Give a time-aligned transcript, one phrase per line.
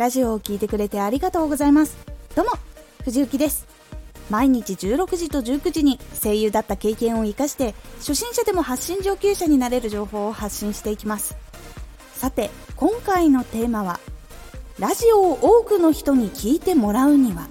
[0.00, 1.94] ラジオを聴いてくれてありがとうございます。
[2.34, 2.52] どうも
[3.04, 3.66] 藤幸です。
[4.30, 11.36] 毎日16時と19時に声優だった経験を生かして初心者でも発信上級者になれる情報を発信していきます。
[12.14, 14.00] さて今回のテーマは
[14.78, 17.46] ラジオを多くの人に聞いてもらうには。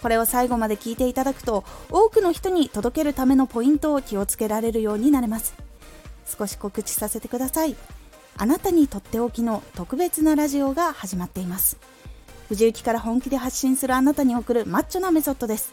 [0.00, 5.54] これを最後まで聞いていただくと多くの人に届けるためのポイントを気をつけられるようになれます。
[6.24, 7.76] 少し告知させてください。
[8.38, 11.78] あなたにとっておきの特別なラジオが始まっています。
[12.48, 15.72] 藤雪から本気で発信するあなたに送るマッチョなメソッドです。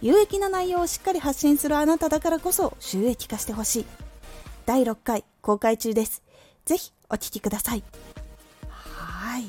[0.00, 3.86] 有益な内容をしっかり発信するあなただからこそ収益化してほしい。
[4.64, 6.22] 第6回公開中です。
[6.64, 7.84] ぜひお聴きください。
[8.68, 9.44] はい。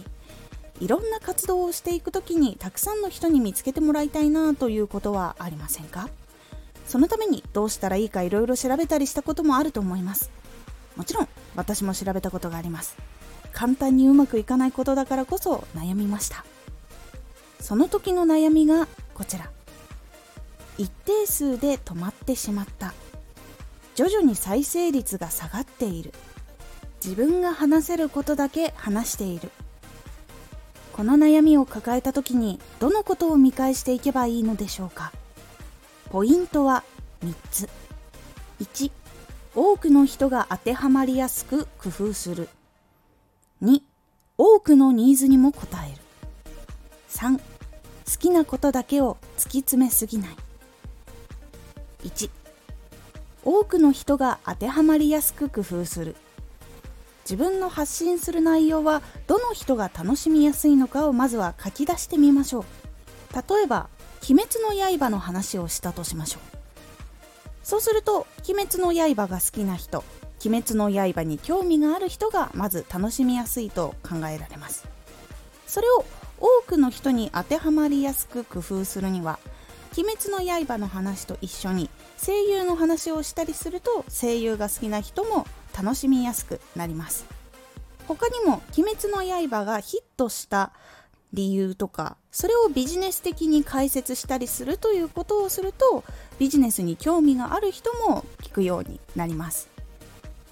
[0.83, 6.09] いろんな活動をしていく時にたくさんの人に見つけてもらいたいなということはありませんか？
[6.85, 10.31] そのためにどうしたらいいかいろいろ調べたりしたこともあると思います。
[10.95, 12.95] もちろん私も調べたことがあります。
[13.53, 16.45] 簡単にうまくいかないことだからこそ悩みました。
[17.59, 19.49] その時の悩みがこちら。
[20.77, 22.93] 一定数で止まってしまった。
[23.95, 26.13] 徐々に再生率が下がっている。
[27.03, 29.51] 自分が話せることだけ話している。
[30.93, 35.11] この悩みを抱えた時にどのことを見返していけばいいのでしょうか。
[36.09, 36.83] ポイントは
[37.23, 37.69] 3つ。
[38.61, 38.91] 1
[39.53, 42.47] 多くの人が当てはまりやすく工夫する。
[43.61, 43.81] 2
[44.37, 45.53] 多くのニーズにも応
[45.85, 46.01] える。
[47.09, 47.43] 3好
[48.17, 50.29] きなことだけを突き詰めすぎない。
[52.05, 52.29] 1
[53.43, 56.15] 多くの人が当てはまりやすく工夫する。
[57.23, 62.63] 自分の発信する内容はどの人が楽しみやすいのかをまずは書き出してみましょう。
[63.33, 63.89] 例えば
[64.29, 66.60] 「鬼滅の刃」の話をしたとしましょう。
[67.71, 70.03] そうすると「鬼滅の刃」が好きな人
[70.45, 74.89] 「鬼滅の刃」に興味がある人がまず楽しみやすいと考えられます。
[75.67, 76.03] それを
[76.37, 79.39] 多くの人に当てはまりやすく工夫するには
[79.97, 81.89] 「鬼滅の刃」の話と一緒に
[82.21, 87.23] 声優の話をしたりすると声優が好きな人も楽しみやすくなります。
[88.05, 90.73] 他にも「鬼滅の刃」がヒットした
[91.33, 96.03] 理由とかそれをビジネス的に解説したりするということをすると
[96.39, 99.69] ビジネスに興味がある人も聞くようになります。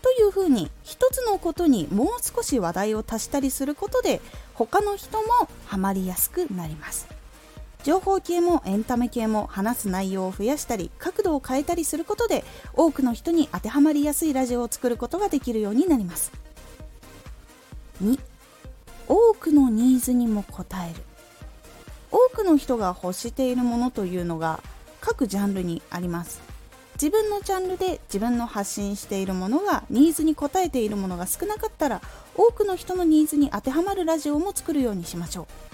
[0.02, 4.22] というふうに一つのことにもう少し話題を足したりすることで
[4.54, 5.26] 他の人も
[5.66, 7.08] ハマりやすくなります。
[7.84, 16.32] 情報系もエンタメ系も話す内容を増やしたり角度を変えたりすることで多くの人に当てはまりやすいラジオを作ることができるようになります。
[18.04, 18.20] 2
[19.10, 21.04] 多くのニーズにも応える。
[22.12, 24.62] 多くの人が欲しているものというのが
[25.02, 26.42] 各ジャンルにあります。
[26.94, 32.02] 自分のジャンルで自分の発信しているものがニーズに応えているものが少なかったら
[32.36, 35.69] 多くの人のニーズに当てはまるラジオも作るようにしましょう。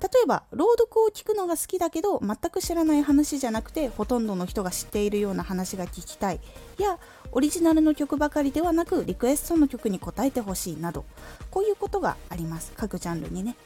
[0.00, 6.40] 例えば朗読を聞くのが好きだけど全く知らない話じゃなくてほとんどの人が知っているような話が聞きたい。
[6.78, 6.98] や
[7.32, 11.04] オリジナルの曲ばかりではなくリクエストの曲に答えてほしいなど。
[11.50, 12.72] こういうことがあります。
[12.76, 13.56] 各ジャンルにね。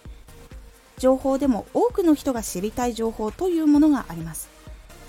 [0.98, 4.48] 情報でも多くの人が知りたい情報というものがあります。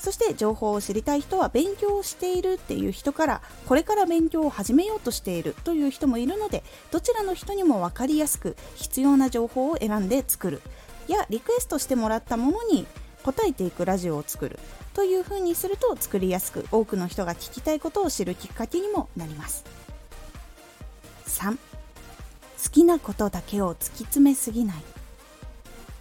[0.01, 10.61] そして情報を知りたい人は勉強をしているっていう人からこれから勉強を始めようとしているという人もいるのでどちらの人にも分かりやすく必要な情報を選んで作る。
[11.07, 12.85] やリクエストしてもらったものに
[13.23, 14.59] 答えていくラジオを作る。
[14.94, 19.63] というふうにすると作りやすく多くの人が聞きたいことを知るきっかけにもなります。
[21.28, 24.75] 3好きなことだけを突き詰めすぎない。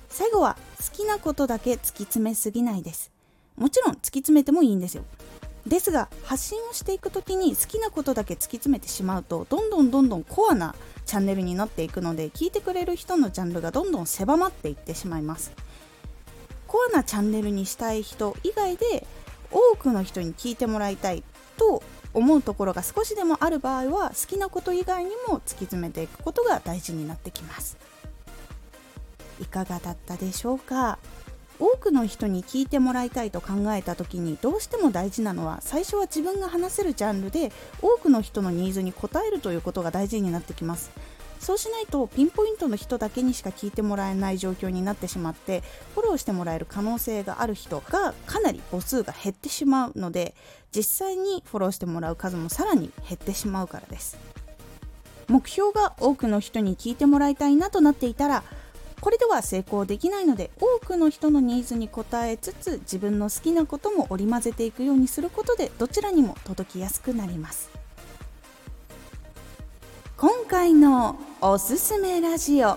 [0.08, 3.10] 最後は好きなことだけ突き詰めすぎないです。
[3.56, 5.04] もちろん突き詰めてもいいんですよ。
[5.66, 10.74] ですが発信をしていく時に好きなことだけ突き詰めてしまうとどんどんどんどんコアな
[11.10, 15.50] チャンネルになっていくので聞いてくれる人のジャンルがどんどん狭まっていってしまいます。
[16.68, 19.04] コアなチャンネルにしたい人以外で
[19.50, 21.24] 多くの人に聞いてもらいたい
[21.56, 21.82] と
[22.14, 27.76] 思うところが少しでもある場合は好きなこと以外にも突き詰めていくことが大事になってきます。
[29.40, 31.00] いかがだったでしょうか？
[31.60, 37.52] 多くの人に聞いてもらいたいと考えた時にどうしても大事なのは最初は自分が話せるジャンルで
[37.82, 40.90] 多くの人のニーズに応えるということが大事になってきます。
[41.38, 45.62] そうしないとピンポイントの人だけにしか聞いてもらえない状況になってしまって
[45.94, 50.34] フォローしてもらえる可能性がある人がかなり母数が減ってしまうので
[50.70, 54.18] 実際にフォローしてもらう数もさらに減ってしまうからです。
[55.28, 58.42] 目標が多くの人に聞いてもらいたいなとなっていたら
[59.00, 67.70] これでは成功できないので多くの人のニーズに応えつつ自分の好きなことも織り交ぜていくようにすることでどちらにも届きやすくなります。
[70.18, 72.76] 今回のおすすめラジオ。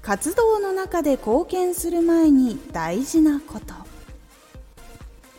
[0.00, 3.74] 活動の中で貢献する前に大事なこと。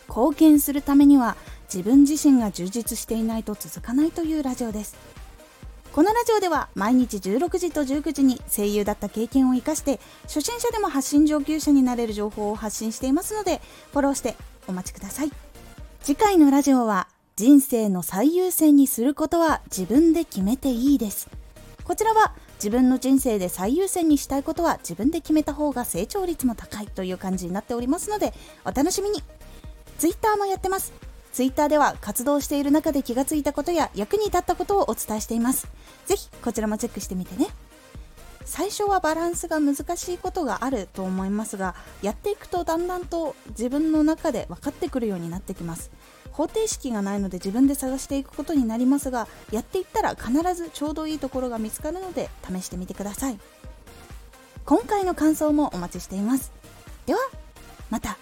[0.08, 4.96] 貢献するためには自分自身が充実していないと続かないというラジオです。
[5.94, 13.60] このラジオでは毎日16時と19時に声優だった経験を生かして初心者でも発信上級者になれる情報を発信していますので
[13.92, 14.34] フォローして
[14.66, 15.30] お待ちください。
[16.02, 17.06] 次回のラジオは
[17.36, 21.30] 人生の最優先にすることは自分で決めていいです。
[21.84, 29.22] こちらは自分の人生で最優先にしたいことは自分で決めた方が成長率も高いという感じになっておりますのでお楽しみに。
[29.98, 30.92] Twitter もやってます。
[31.34, 35.66] Twitter では活動している中で気がついたことや役に立ったことをお伝えしています。
[36.06, 37.48] ぜひこちらもチェックしてみてね。
[38.44, 45.90] 最初はバランスが難しいことがあると思いますがやっていくとだんだんと自分の中で分かってくるようになってきます。
[46.30, 53.40] 方程式がないので自分で探していくことになりますがやっていったら必ずちょうどいいところが見つかるので試してみてください。
[54.64, 56.52] 今回の感想もお待ちしています。
[57.06, 57.18] では
[57.90, 58.18] また。